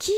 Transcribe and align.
Qui 0.00 0.14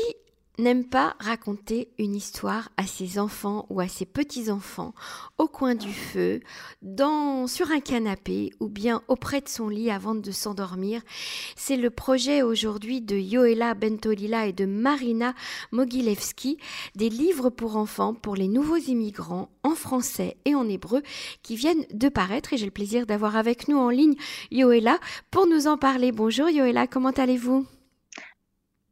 n'aime 0.59 0.85
pas 0.85 1.17
raconter 1.19 1.89
une 1.99 2.15
histoire 2.15 2.69
à 2.77 2.87
ses 2.87 3.19
enfants 3.19 3.65
ou 3.69 3.81
à 3.81 3.89
ses 3.89 4.05
petits-enfants 4.05 4.93
au 5.37 5.49
coin 5.49 5.75
du 5.75 5.91
feu, 5.91 6.39
dans, 6.81 7.47
sur 7.47 7.69
un 7.69 7.81
canapé 7.81 8.51
ou 8.61 8.69
bien 8.69 9.01
auprès 9.09 9.41
de 9.41 9.49
son 9.49 9.67
lit 9.67 9.91
avant 9.91 10.15
de 10.15 10.31
s'endormir? 10.31 11.01
C'est 11.57 11.75
le 11.75 11.89
projet 11.89 12.43
aujourd'hui 12.43 13.01
de 13.01 13.17
Yoela 13.17 13.73
Bentolila 13.73 14.47
et 14.47 14.53
de 14.53 14.63
Marina 14.63 15.35
Mogilevski, 15.73 16.57
des 16.95 17.09
livres 17.09 17.49
pour 17.49 17.75
enfants 17.75 18.13
pour 18.13 18.37
les 18.37 18.47
nouveaux 18.47 18.77
immigrants 18.77 19.49
en 19.63 19.75
français 19.75 20.37
et 20.45 20.55
en 20.55 20.69
hébreu 20.69 21.01
qui 21.41 21.57
viennent 21.57 21.85
de 21.93 22.07
paraître 22.07 22.53
et 22.53 22.57
j'ai 22.57 22.65
le 22.65 22.71
plaisir 22.71 23.05
d'avoir 23.05 23.35
avec 23.35 23.67
nous 23.67 23.77
en 23.77 23.89
ligne 23.89 24.15
Yoela 24.49 24.97
pour 25.29 25.45
nous 25.45 25.67
en 25.67 25.77
parler. 25.77 26.13
Bonjour 26.13 26.49
Yoela, 26.49 26.87
comment 26.87 27.09
allez-vous? 27.11 27.65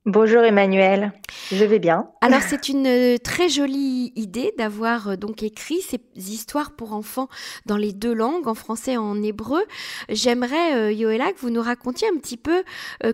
Bonjour 0.08 0.42
Emmanuel, 0.42 1.14
je 1.52 1.64
vais 1.64 1.78
bien. 1.78 2.10
Alors 2.22 2.42
c'est 2.50 2.70
une 2.70 2.88
euh, 2.88 3.18
très 3.20 3.50
jolie 3.50 4.12
idée 4.16 4.52
d'avoir 4.58 5.10
euh, 5.10 5.16
donc 5.16 5.44
écrit 5.44 5.80
ces 5.80 6.00
histoires 6.16 6.72
pour 6.72 6.94
enfants 6.94 7.30
dans 7.68 7.78
les 7.78 7.94
deux 7.94 8.12
langues, 8.12 8.48
en 8.48 8.56
français 8.56 8.94
et 8.94 8.98
en 8.98 9.22
hébreu. 9.22 9.62
J'aimerais 10.10 10.76
euh, 10.76 10.92
Yoela 10.92 11.32
que 11.34 11.40
vous 11.40 11.52
nous 11.52 11.62
racontiez 11.62 12.08
un 12.08 12.18
petit 12.18 12.38
peu 12.38 12.64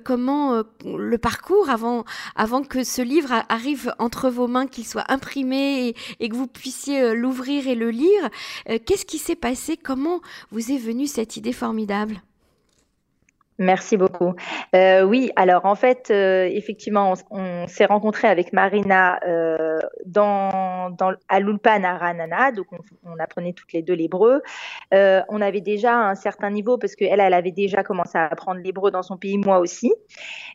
comment 0.06 0.64
le 0.86 1.18
parcours 1.18 1.70
avant 1.70 2.06
avant 2.38 2.64
que 2.64 2.86
ce 2.86 3.02
livre 3.02 3.34
arrive 3.50 3.94
entre 4.00 4.30
vos 4.30 4.48
mains, 4.48 4.66
qu'il 4.66 4.88
soit 4.88 5.12
imprimé 5.12 5.90
et, 5.90 5.96
et, 6.22 6.30
que 6.30 6.36
vous 6.36 6.48
puissiez 6.48 7.14
l'ouvrir 7.14 7.68
et 7.68 7.76
le 7.76 7.90
lire. 7.90 8.30
Qu'est-ce 8.66 9.06
qui 9.06 9.18
s'est 9.18 9.36
passé? 9.36 9.76
Comment 9.76 10.22
vous 10.52 10.72
est 10.72 10.78
venue 10.78 11.08
cette 11.08 11.36
idée 11.36 11.54
formidable? 11.54 12.22
Merci 13.60 13.98
beaucoup. 13.98 14.36
Euh, 14.76 15.02
oui, 15.02 15.32
alors 15.36 15.66
en 15.66 15.74
fait, 15.74 16.10
euh, 16.12 16.48
effectivement, 16.52 17.16
on, 17.32 17.66
s'est 17.68 17.86
rencontré 17.86 18.28
avec 18.28 18.54
Marina 18.54 19.20
euh, 19.26 19.80
dans, 20.06 20.92
dans, 20.92 21.14
à 21.28 21.40
l'Ulpan 21.40 21.84
à 21.84 21.98
Ranana, 21.98 22.52
donc 22.52 22.68
on, 23.04 23.18
apprenait 23.20 23.54
toutes 23.54 23.74
les 23.74 23.82
deux 23.82 23.96
l'hébreu. 23.96 24.44
Euh, 24.94 25.22
on 25.30 25.42
avait 25.42 25.62
déjà 25.62 25.96
un 25.96 26.14
certain 26.14 26.52
niveau 26.52 26.78
parce 26.78 26.96
qu'elle, 26.96 27.20
elle 27.20 27.34
avait 27.34 27.52
déjà 27.52 27.82
commencé 27.82 28.16
à 28.20 28.28
apprendre 28.28 28.62
l'hébreu 28.64 28.92
dans 28.92 29.02
son 29.02 29.18
pays, 29.18 29.40
moi 29.40 29.58
aussi. 29.58 29.92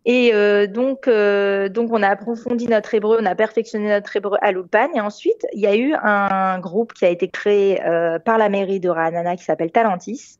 Et 0.04 0.32
euh, 0.32 0.68
donc, 0.68 1.08
donc 1.08 1.92
on 1.92 2.02
a 2.04 2.08
approfondi 2.08 2.68
notre 2.68 2.94
hébreu, 2.94 3.18
on 3.20 3.26
a 3.26 3.34
perfectionné 3.34 3.88
notre 3.88 4.14
hébreu 4.14 4.38
à 4.42 4.52
l'Ulpan. 4.52 4.90
Et 4.94 5.00
ensuite, 5.00 5.44
il 5.52 5.60
y 5.60 5.66
a 5.66 5.74
eu 5.74 5.92
un 5.94 6.60
groupe 6.60 6.92
qui 6.92 7.04
a 7.04 7.08
été 7.08 7.28
créé 7.28 7.80
par 8.24 8.38
la 8.38 8.48
mairie 8.48 8.78
de 8.78 8.88
Ranana 8.88 9.34
qui 9.34 9.42
s'appelle 9.42 9.72
Talentis 9.72 10.38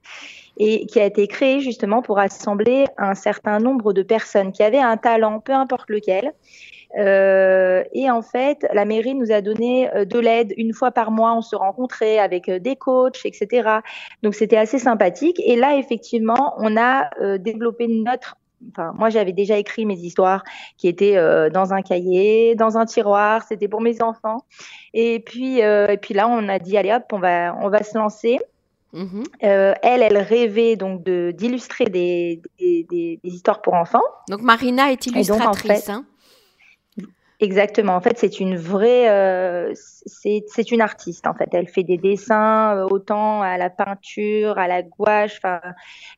et 0.58 0.86
qui 0.86 1.00
a 1.00 1.05
été 1.05 1.27
créé 1.27 1.61
justement 1.61 2.03
pour 2.03 2.19
assembler 2.19 2.86
un 2.98 3.14
certain 3.14 3.58
nombre 3.58 3.92
de 3.92 4.03
personnes 4.03 4.53
qui 4.53 4.62
avaient 4.62 4.78
un 4.78 4.97
talent, 4.97 5.41
peu 5.41 5.53
importe 5.53 5.89
lequel. 5.89 6.33
Euh, 6.98 7.83
et 7.92 8.11
en 8.11 8.22
fait, 8.22 8.67
la 8.73 8.84
mairie 8.84 9.14
nous 9.14 9.33
a 9.33 9.41
donné 9.41 9.92
euh, 9.95 10.05
de 10.05 10.19
l'aide 10.19 10.53
une 10.56 10.75
fois 10.75 10.91
par 10.91 11.11
mois. 11.11 11.34
On 11.34 11.42
se 11.42 11.56
rencontrait 11.56 12.19
avec 12.19 12.48
euh, 12.48 12.58
des 12.58 12.77
coachs, 12.77 13.25
etc. 13.25 13.78
Donc 14.23 14.34
c'était 14.34 14.58
assez 14.58 14.78
sympathique. 14.78 15.41
Et 15.45 15.56
là, 15.56 15.77
effectivement, 15.77 16.55
on 16.58 16.77
a 16.77 17.08
euh, 17.20 17.39
développé 17.39 17.86
notre 17.89 18.36
Enfin, 18.70 18.92
moi, 18.97 19.11
j'avais 19.11 19.33
déjà 19.33 19.58
écrit 19.58 19.86
mes 19.86 19.98
histoires 19.98 20.45
qui 20.78 20.86
étaient 20.86 21.17
euh, 21.17 21.50
dans 21.50 21.73
un 21.73 21.83
cahier, 21.83 22.55
dans 22.55 22.78
un 22.78 22.86
tiroir. 22.86 23.42
C'était 23.42 23.67
pour 23.67 23.80
mes 23.80 24.00
enfants. 24.00 24.45
Et 24.95 25.19
puis, 25.19 25.58
et 25.58 25.98
puis 26.00 26.14
là, 26.14 26.28
on 26.28 26.48
a 26.48 26.61
dit 26.61 26.77
allez 26.77 26.92
hop, 26.92 27.03
on 27.11 27.19
va, 27.19 27.56
on 27.61 27.70
va 27.70 27.83
se 27.83 27.98
lancer. 27.98 28.39
Mhm. 28.93 29.25
Euh, 29.45 29.75
elle, 29.83 30.03
elle 30.03 30.19
rêvait 30.19 30.77
donc 30.77 31.03
de 31.03 31.31
d'illustrer 31.31 31.87
des, 31.87 32.43
des, 32.59 32.87
des, 32.91 33.21
histoires 33.25 33.62
pour 33.62 33.75
enfants. 33.75 34.03
Donc 34.29 34.43
Marina 34.43 34.93
est 34.93 35.07
illustratrice. 35.07 35.89
hein 35.89 36.05
Exactement. 37.43 37.97
En 37.97 38.01
fait, 38.01 38.19
c'est 38.19 38.39
une 38.39 38.57
vraie, 38.57 39.11
euh, 39.11 39.73
c'est 39.75 40.71
une 40.71 40.81
artiste. 40.81 41.27
En 41.27 41.35
fait, 41.35 41.48
elle 41.53 41.67
fait 41.67 41.83
des 41.83 41.98
dessins 41.98 42.77
euh, 42.77 42.87
autant 42.89 43.43
à 43.43 43.59
la 43.59 43.69
peinture, 43.69 44.58
à 44.58 44.69
la 44.69 44.83
gouache. 44.83 45.39
Enfin, 45.39 45.61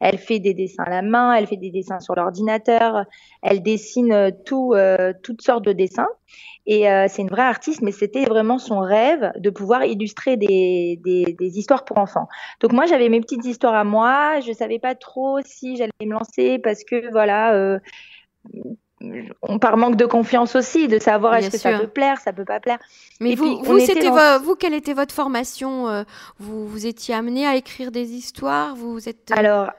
elle 0.02 0.18
fait 0.18 0.38
des 0.38 0.52
dessins 0.52 0.82
à 0.84 0.90
la 0.90 1.00
main, 1.00 1.32
elle 1.32 1.46
fait 1.46 1.56
des 1.56 1.70
dessins 1.70 1.98
sur 1.98 2.14
l'ordinateur. 2.14 3.06
Elle 3.40 3.62
dessine 3.62 4.32
tout, 4.44 4.74
toutes 5.22 5.40
sortes 5.40 5.64
de 5.64 5.72
dessins. 5.72 6.08
Et 6.66 6.90
euh, 6.90 7.06
c'est 7.08 7.22
une 7.22 7.30
vraie 7.30 7.42
artiste, 7.42 7.80
mais 7.80 7.92
c'était 7.92 8.24
vraiment 8.26 8.58
son 8.58 8.80
rêve 8.80 9.32
de 9.38 9.48
pouvoir 9.48 9.84
illustrer 9.86 10.36
des, 10.36 11.00
des, 11.02 11.34
des 11.38 11.58
histoires 11.58 11.86
pour 11.86 11.96
enfants. 11.98 12.28
Donc 12.60 12.72
moi, 12.72 12.84
j'avais 12.84 13.08
mes 13.08 13.20
petites 13.22 13.46
histoires 13.46 13.74
à 13.74 13.84
moi. 13.84 14.40
Je 14.40 14.52
savais 14.52 14.78
pas 14.78 14.94
trop 14.94 15.38
si 15.46 15.76
j'allais 15.76 15.90
me 16.04 16.12
lancer 16.12 16.58
parce 16.58 16.84
que 16.84 17.10
voilà. 17.12 17.78
Euh, 19.12 19.22
on 19.42 19.58
par 19.58 19.76
manque 19.76 19.96
de 19.96 20.06
confiance 20.06 20.56
aussi, 20.56 20.88
de 20.88 20.98
savoir 20.98 21.34
est-ce 21.36 21.50
que 21.50 21.58
ça 21.58 21.78
peut 21.78 21.86
plaire, 21.86 22.20
ça 22.20 22.32
peut 22.32 22.44
pas 22.44 22.60
plaire. 22.60 22.78
Mais 23.20 23.34
vous, 23.34 23.62
vous, 23.62 23.78
c'était 23.78 24.10
vous, 24.42 24.54
quelle 24.54 24.74
était 24.74 24.94
votre 24.94 25.14
formation 25.14 25.88
euh, 25.88 26.04
vous, 26.38 26.66
vous 26.66 26.86
étiez 26.86 27.14
amené 27.14 27.46
à 27.46 27.56
écrire 27.56 27.90
des 27.90 28.12
histoires 28.12 28.74
Vous 28.74 29.08
êtes 29.08 29.32
alors 29.32 29.70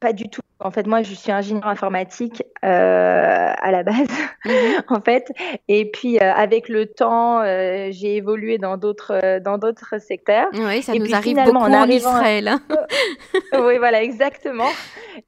pas 0.00 0.12
du 0.12 0.28
tout. 0.28 0.42
En 0.60 0.70
fait, 0.70 0.86
moi, 0.86 1.02
je 1.02 1.14
suis 1.14 1.32
ingénieur 1.32 1.66
informatique 1.66 2.42
euh, 2.64 3.52
à 3.56 3.70
la 3.72 3.82
base, 3.82 4.08
mhm. 4.44 4.52
en 4.88 5.00
fait. 5.00 5.32
Et 5.66 5.90
puis, 5.90 6.18
euh, 6.18 6.32
avec 6.32 6.68
le 6.68 6.86
temps, 6.86 7.40
euh, 7.40 7.88
j'ai 7.90 8.16
évolué 8.16 8.58
dans 8.58 8.76
d'autres 8.76 9.40
dans 9.40 9.58
d'autres 9.58 10.00
secteurs. 10.00 10.46
Oui, 10.54 10.80
ça 10.82 10.94
nous 10.94 11.12
arrive 11.12 11.36
beaucoup 11.44 11.56
en, 11.56 11.72
en 11.72 11.88
Israël. 11.88 12.46
Hein. 12.48 12.60
oui, 13.52 13.78
voilà, 13.78 14.02
exactement. 14.02 14.70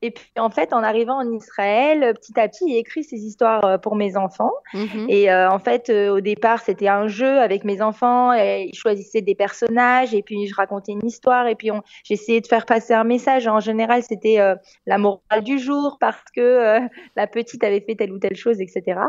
Et 0.01 0.13
puis, 0.13 0.31
en 0.39 0.49
fait, 0.49 0.73
en 0.73 0.83
arrivant 0.83 1.19
en 1.19 1.31
Israël, 1.33 2.15
petit 2.15 2.39
à 2.39 2.49
petit, 2.49 2.71
j'ai 2.71 2.79
écrit 2.79 3.03
ces 3.03 3.17
histoires 3.17 3.81
pour 3.81 3.97
mes 3.97 4.17
enfants. 4.17 4.53
Mhm. 4.75 5.07
Et 5.09 5.33
en 5.33 5.59
fait, 5.59 5.91
au 5.91 6.21
départ, 6.21 6.61
c'était 6.61 6.89
un 6.89 7.09
jeu 7.09 7.41
avec 7.41 7.65
mes 7.65 7.83
enfants. 7.83 8.33
Et 8.33 8.69
ils 8.73 8.77
choisissaient 8.77 9.23
des 9.23 9.35
personnages 9.35 10.15
et 10.15 10.23
puis 10.23 10.47
je 10.47 10.55
racontais 10.55 10.93
une 10.93 11.07
histoire 11.07 11.49
et 11.49 11.57
puis 11.57 11.71
j'essayais 12.05 12.41
de 12.41 12.47
faire 12.47 12.65
passer 12.65 12.95
un 12.95 13.05
message. 13.05 13.49
En 13.49 13.61
général, 13.61 14.03
c'était 14.03 14.39
la 14.87 14.99
du 15.43 15.59
jour 15.59 15.97
parce 16.01 16.23
que 16.35 16.41
euh, 16.41 16.81
la 17.17 17.27
petite 17.27 17.63
avait 17.65 17.81
fait 17.81 17.95
telle 17.95 18.13
ou 18.13 18.19
telle 18.19 18.37
chose, 18.37 18.61
etc. 18.61 19.01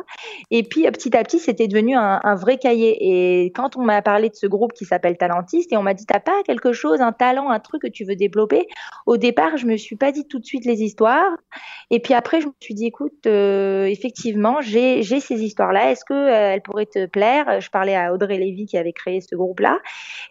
Et 0.51 0.63
puis 0.63 0.83
petit 0.91 1.15
à 1.15 1.23
petit, 1.23 1.39
c'était 1.39 1.67
devenu 1.67 1.95
un, 1.95 2.35
vrai 2.35 2.57
cahier. 2.57 2.97
Et 2.99 3.51
quand 3.51 3.77
on 3.77 3.83
m'a 3.83 4.01
parlé 4.01 4.29
de 4.29 4.35
ce 4.35 4.47
groupe 4.47 4.73
qui 4.73 4.85
s'appelle 4.85 5.17
Talentiste 5.17 5.71
et 5.71 5.77
on 5.77 5.83
m'a 5.83 5.93
dit 5.93 6.05
t'as 6.05 6.19
pas 6.19 6.43
quelque 6.45 6.73
chose, 6.73 7.01
un 7.01 7.11
talent, 7.11 7.49
un 7.49 7.59
truc 7.59 7.81
que 7.81 7.87
tu 7.87 8.05
veux 8.05 8.15
développer, 8.15 8.67
au 9.05 9.17
départ, 9.17 9.57
je 9.57 9.65
me 9.65 9.77
suis 9.77 9.95
pas 9.95 10.11
dit 10.11 10.27
tout 10.27 10.39
de 10.39 10.45
suite 10.45 10.65
les 10.65 10.83
histoires. 10.83 11.31
Et 11.89 11.99
puis 11.99 12.13
après, 12.13 12.41
je 12.41 12.47
me 12.47 12.53
suis 12.59 12.73
dit 12.73 12.85
écoute, 12.85 13.25
euh, 13.25 13.85
effectivement, 13.85 14.61
j'ai 14.61 15.03
ces 15.03 15.43
histoires-là. 15.43 15.91
Est-ce 15.91 16.05
que 16.05 16.13
euh, 16.13 16.53
elles 16.53 16.61
pourraient 16.61 16.85
te 16.85 17.05
plaire? 17.05 17.61
Je 17.61 17.69
parlais 17.69 17.95
à 17.95 18.13
Audrey 18.13 18.37
Lévy 18.37 18.65
qui 18.65 18.77
avait 18.77 18.93
créé 18.93 19.21
ce 19.21 19.35
groupe-là. 19.35 19.79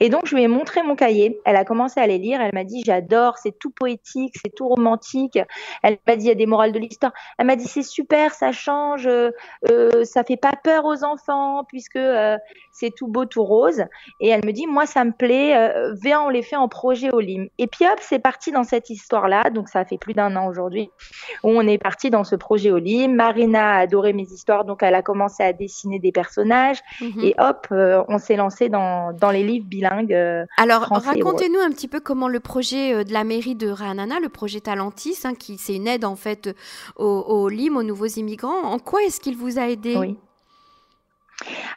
Et 0.00 0.08
donc, 0.08 0.26
je 0.26 0.34
lui 0.34 0.42
ai 0.42 0.48
montré 0.48 0.82
mon 0.82 0.96
cahier. 0.96 1.40
Elle 1.44 1.56
a 1.56 1.64
commencé 1.64 2.00
à 2.00 2.06
les 2.06 2.18
lire. 2.18 2.40
Elle 2.40 2.54
m'a 2.54 2.64
dit 2.64 2.82
j'adore, 2.84 3.38
c'est 3.38 3.58
tout 3.58 3.70
poétique, 3.70 4.34
c'est 4.42 4.54
tout 4.54 4.68
romantique. 4.68 5.38
Elle 5.82 5.98
m'a 6.06 6.16
dit 6.16 6.26
il 6.26 6.28
y 6.28 6.32
a 6.32 6.34
des 6.34 6.46
morales 6.46 6.72
de 6.72 6.78
l'histoire. 6.78 7.12
Elle 7.38 7.46
m'a 7.46 7.56
dit 7.56 7.66
c'est 7.66 7.82
super, 7.82 8.34
ça 8.34 8.52
change, 8.52 9.06
euh, 9.06 9.30
euh, 9.70 10.04
ça 10.04 10.24
fait 10.24 10.36
pas 10.36 10.52
peur 10.62 10.84
aux 10.84 11.04
enfants 11.04 11.64
puisque 11.64 11.96
euh, 11.96 12.36
c'est 12.72 12.94
tout 12.94 13.08
beau, 13.08 13.24
tout 13.24 13.44
rose. 13.44 13.84
Et 14.20 14.28
elle 14.28 14.44
me 14.44 14.52
dit 14.52 14.66
moi 14.66 14.86
ça 14.86 15.04
me 15.04 15.12
plaît, 15.12 15.56
euh, 15.56 15.94
viens 16.00 16.22
on 16.22 16.28
les 16.28 16.42
fait 16.42 16.56
en 16.56 16.68
projet 16.68 17.10
au 17.12 17.20
LIM. 17.20 17.46
Et 17.58 17.66
puis 17.66 17.84
hop 17.86 17.98
c'est 18.00 18.18
parti 18.18 18.52
dans 18.52 18.64
cette 18.64 18.90
histoire 18.90 19.28
là. 19.28 19.50
Donc 19.50 19.68
ça 19.68 19.84
fait 19.84 19.98
plus 19.98 20.14
d'un 20.14 20.36
an 20.36 20.48
aujourd'hui 20.48 20.90
où 21.42 21.50
on 21.50 21.66
est 21.66 21.78
parti 21.78 22.10
dans 22.10 22.24
ce 22.24 22.36
projet 22.36 22.70
au 22.70 22.78
LIM. 22.78 23.14
Marina 23.14 23.74
a 23.74 23.78
adoré 23.78 24.12
mes 24.12 24.24
histoires 24.24 24.64
donc 24.64 24.82
elle 24.82 24.94
a 24.94 25.02
commencé 25.02 25.42
à 25.42 25.52
dessiner 25.52 25.98
des 25.98 26.12
personnages 26.12 26.80
mhm. 27.00 27.24
et 27.24 27.34
hop 27.38 27.66
on 27.70 28.18
s'est 28.18 28.36
lancé 28.36 28.68
dans, 28.68 29.12
dans 29.12 29.30
les 29.30 29.42
livres 29.42 29.66
bilingues. 29.66 30.16
Alors 30.56 30.82
racontez-nous 30.82 31.60
un 31.60 31.70
petit 31.70 31.88
peu 31.88 32.00
comment 32.00 32.28
le 32.28 32.40
projet 32.40 33.04
de 33.04 33.12
la 33.12 33.24
mairie 33.24 33.54
de 33.54 33.68
Ranana, 33.68 34.20
le 34.20 34.28
projet 34.28 34.60
Talentis, 34.60 35.18
hein, 35.24 35.34
qui 35.34 35.55
c'est 35.58 35.74
une 35.74 35.86
aide 35.86 36.04
en 36.04 36.16
fait 36.16 36.54
au, 36.96 37.04
au 37.04 37.48
LIM, 37.48 37.76
aux 37.76 37.82
nouveaux 37.82 38.06
immigrants. 38.06 38.62
En 38.64 38.78
quoi 38.78 39.02
est-ce 39.02 39.20
qu'il 39.20 39.36
vous 39.36 39.58
a 39.58 39.68
aidé? 39.68 39.96
Oui. 39.96 40.16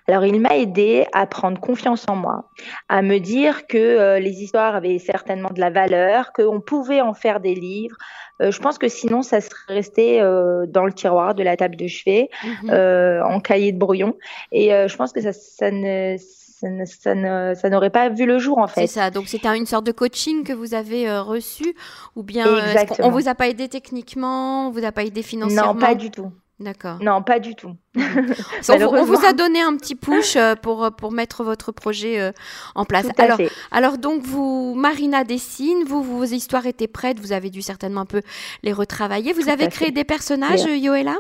Alors, 0.08 0.26
il 0.26 0.40
m'a 0.40 0.58
aidé 0.58 1.06
à 1.14 1.28
prendre 1.28 1.60
confiance 1.60 2.06
en 2.08 2.16
moi, 2.16 2.50
à 2.88 3.02
me 3.02 3.20
dire 3.20 3.68
que 3.68 3.78
euh, 3.78 4.20
les 4.20 4.42
histoires 4.42 4.76
avaient 4.76 4.98
certainement 5.00 5.50
de 5.50 5.60
la 5.60 5.70
valeur, 5.70 6.32
qu'on 6.34 6.62
pouvait 6.62 7.02
en 7.02 7.14
faire 7.14 7.40
des 7.40 7.56
livres. 7.56 7.98
Euh, 8.42 8.52
je 8.52 8.60
pense 8.60 8.78
que 8.78 8.88
sinon, 8.88 9.22
ça 9.22 9.42
serait 9.42 9.74
resté 9.76 10.22
euh, 10.22 10.66
dans 10.66 10.86
le 10.86 10.94
tiroir 10.94 11.36
de 11.36 11.44
la 11.44 11.58
table 11.58 11.76
de 11.76 11.88
chevet, 11.88 12.30
mhm. 12.44 13.22
en 13.24 13.40
cahier 13.40 13.72
de 13.72 13.78
brouillon. 13.78 14.18
Et 14.52 14.70
je 14.70 14.96
pense 14.96 15.12
que 15.12 15.22
ça, 15.22 15.34
ça 15.34 15.72
ne 15.72 16.16
ça, 16.60 17.70
n'aurait 17.70 17.90
pas 17.90 18.10
vu 18.10 18.26
le 18.26 18.40
jour 18.40 18.58
en 18.58 18.68
fait. 18.68 18.82
C'est 18.82 19.00
ça, 19.00 19.12
donc 19.12 19.28
c'était 19.28 19.56
une 19.56 19.66
sorte 19.66 19.86
de 19.86 19.92
coaching 19.92 20.44
que 20.44 20.54
vous 20.54 20.74
avez 20.74 21.10
euh, 21.10 21.22
reçu 21.22 21.74
ou 22.16 22.24
bien 22.24 22.46
euh, 22.48 22.74
on, 23.00 23.10
vous 23.10 23.28
a 23.28 23.36
pas 23.36 23.48
aidé 23.48 23.70
techniquement, 23.70 24.68
on 24.68 24.72
vous 24.72 24.84
a 24.84 24.92
pas 24.92 25.04
aidé 25.04 25.24
financièrement? 25.24 25.74
Non, 25.74 25.80
pas 25.80 25.96
du 25.96 26.12
tout. 26.12 26.32
D'accord. 26.60 26.98
Non, 27.02 27.24
pas 27.24 27.40
du 27.40 27.56
tout. 27.56 27.78
on, 27.96 29.04
vous 29.06 29.26
a 29.26 29.32
donné 29.32 29.62
un 29.62 29.78
petit 29.78 29.96
push 29.96 30.36
euh, 30.36 30.56
pour, 30.56 30.92
pour 30.92 31.14
mettre 31.14 31.46
votre 31.46 31.72
projet 31.72 32.34
en 32.76 32.84
place. 32.84 33.08
alors, 33.18 33.40
alors, 33.72 33.98
donc, 33.98 34.24
vous, 34.24 34.74
Marina 34.76 35.24
dessine, 35.24 35.86
vous, 35.86 36.04
vos 36.04 36.26
histoires 36.26 36.66
étaient 36.66 36.90
prêtes, 36.90 37.18
vous 37.22 37.32
avez 37.32 37.50
dû 37.50 37.62
certainement 37.62 38.02
un 38.02 38.06
peu 38.06 38.22
les 38.64 38.74
retravailler. 38.74 39.32
Vous 39.32 39.48
avez 39.48 39.70
créé 39.70 39.92
des 39.92 40.04
personnages, 40.04 40.66
Yoela 40.66 41.16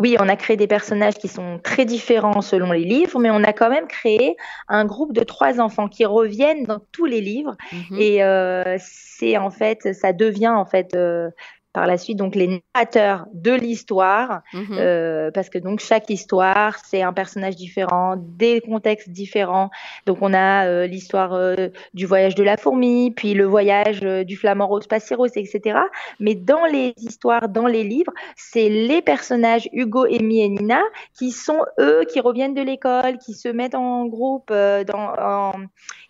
Oui, 0.00 0.16
on 0.18 0.28
a 0.28 0.34
créé 0.34 0.56
des 0.56 0.66
personnages 0.66 1.14
qui 1.14 1.28
sont 1.28 1.60
très 1.62 1.84
différents 1.84 2.40
selon 2.40 2.72
les 2.72 2.84
livres, 2.84 3.20
mais 3.20 3.30
on 3.30 3.44
a 3.44 3.52
quand 3.52 3.70
même 3.70 3.86
créé 3.86 4.36
un 4.68 4.84
groupe 4.84 5.12
de 5.12 5.22
trois 5.22 5.60
enfants 5.60 5.88
qui 5.88 6.04
reviennent 6.04 6.64
dans 6.64 6.80
tous 6.90 7.04
les 7.04 7.20
livres. 7.20 7.56
Mhm. 7.72 7.98
Et 8.00 8.24
euh, 8.24 8.76
c'est 8.80 9.36
en 9.36 9.50
fait, 9.50 9.94
ça 9.94 10.12
devient 10.12 10.48
en 10.48 10.64
fait 10.64 10.96
euh, 10.96 11.30
par 11.74 11.88
la 11.88 11.98
suite 11.98 12.16
donc 12.16 12.36
les 12.36 12.62
narrateurs 12.74 13.26
de 13.34 13.52
l'histoire, 13.52 14.42
mhm. 14.52 14.66
euh, 14.78 15.30
parce 15.32 15.50
que 15.50 15.58
donc 15.58 15.80
chaque 15.80 16.08
histoire 16.08 16.78
c'est 16.84 17.02
un 17.02 17.12
personnage 17.12 17.56
différent, 17.56 18.14
des 18.16 18.60
contextes 18.60 19.10
différents. 19.10 19.70
Donc 20.06 20.18
on 20.22 20.32
a 20.32 20.66
euh, 20.66 20.86
l'histoire 20.86 21.34
euh, 21.34 21.68
du 21.92 22.06
voyage 22.06 22.36
de 22.36 22.44
la 22.44 22.56
fourmi, 22.56 23.10
puis 23.10 23.34
le 23.34 23.44
voyage 23.44 24.00
du 24.00 24.36
flamant 24.36 24.68
rose 24.68 24.86
Passiros, 24.86 25.26
etc. 25.26 25.80
Mais 26.20 26.36
dans 26.36 26.64
les 26.64 26.94
histoires, 26.98 27.48
dans 27.48 27.66
les 27.66 27.82
livres, 27.82 28.12
c'est 28.36 28.68
les 28.68 29.02
personnages 29.02 29.68
Hugo, 29.72 30.04
Amy 30.04 30.42
et 30.42 30.48
Nina 30.48 30.80
qui 31.18 31.32
sont 31.32 31.64
eux 31.80 32.04
qui 32.08 32.20
reviennent 32.20 32.54
de 32.54 32.62
l'école, 32.62 33.18
qui 33.18 33.34
se 33.34 33.48
mettent 33.48 33.74
en 33.74 34.06
groupe, 34.06 34.50
dans, 34.52 35.12
en, 35.18 35.52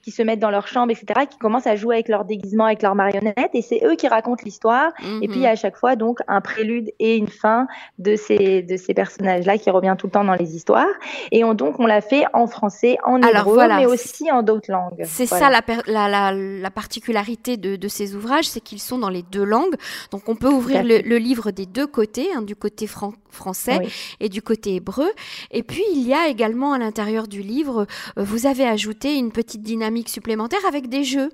qui 0.03 0.11
se 0.11 0.23
mettent 0.23 0.41
dans 0.41 0.51
leur 0.51 0.69
chambre, 0.69 0.93
etc., 0.93 1.27
qui 1.31 1.39
commencent 1.39 1.67
à 1.67 1.77
jouer 1.77 1.97
avec 1.97 2.09
leur 2.09 2.27
déguisement, 2.27 2.67
avec 2.67 2.83
leurs 2.83 2.95
marionnettes, 2.95 3.55
et 3.55 3.63
c'est 3.63 3.81
eux 3.85 3.95
qui 3.97 4.07
racontent 4.07 4.43
l'histoire. 4.45 4.93
Et 5.23 5.29
puis, 5.29 5.41
mhm. 5.41 5.54
À 5.55 5.57
chaque 5.57 5.77
fois, 5.77 5.97
donc, 5.97 6.19
un 6.29 6.41
prélude 6.41 6.91
et 6.99 7.17
une 7.17 7.29
fin 7.29 7.67
de 7.99 8.17
ces, 8.17 8.63
de 8.63 8.77
ces 8.77 8.93
personnages-là 8.93 9.57
qui 9.57 9.71
revient 9.71 9.95
tout 9.97 10.07
le 10.09 10.13
temps 10.13 10.25
dans 10.25 10.35
les 10.35 10.55
histoires. 10.55 10.95
Et 11.33 11.45
on, 11.45 11.55
donc, 11.55 11.81
on 11.81 11.87
l'a 11.87 12.01
fait 12.01 12.25
en 12.33 12.47
français, 12.47 12.99
en 13.05 13.23
hébreu, 13.23 13.67
mais 13.69 13.87
aussi 13.87 14.31
en 14.31 14.43
d'autres 14.43 14.71
langues. 14.71 15.03
C'est 15.05 15.27
ça 15.27 15.49
la, 15.49 15.63
la, 15.87 16.33
la, 16.33 16.71
particularité 16.71 17.57
de, 17.57 17.77
de 17.77 17.89
ces 17.89 18.17
ouvrages, 18.17 18.49
c'est 18.49 18.61
qu'ils 18.61 18.81
sont 18.81 18.99
dans 18.99 19.09
les 19.09 19.23
deux 19.23 19.45
langues. 19.45 19.77
Donc, 20.11 20.29
on 20.29 20.35
peut 20.35 20.51
ouvrir 20.51 20.83
le, 20.85 21.17
livre 21.17 21.53
des 21.53 21.67
deux 21.67 21.87
côtés, 21.87 22.29
hein, 22.35 22.43
du 22.43 22.57
côté 22.57 22.87
français 22.87 23.79
et 24.21 24.29
du 24.29 24.43
côté 24.43 24.75
hébreu. 24.75 25.09
Et 25.53 25.63
puis, 25.63 25.85
il 25.95 26.03
y 26.07 26.13
a 26.13 26.29
également 26.29 26.73
à 26.73 26.79
l'intérieur 26.79 27.29
du 27.29 27.41
livre, 27.41 27.87
euh, 28.19 28.25
vous 28.25 28.47
avez 28.47 28.67
ajouté 28.67 29.17
une 29.17 29.31
petite 29.31 29.63
dynamique 29.63 30.09
supplémentaire 30.09 30.67
avec 30.67 30.89
des 30.89 31.05
jeux. 31.05 31.31